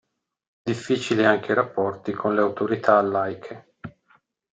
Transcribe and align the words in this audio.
Difficili 0.63 1.23
anche 1.25 1.51
i 1.51 1.53
rapporti 1.53 2.11
con 2.11 2.33
le 2.33 2.41
autorità 2.41 2.99
laiche. 3.01 3.75